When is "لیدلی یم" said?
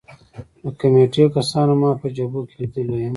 2.61-3.09